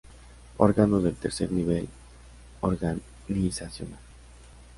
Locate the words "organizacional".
2.61-3.99